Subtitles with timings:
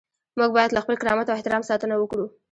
[0.37, 2.25] موږ باید له خپل کرامت او احترام ساتنه وکړو.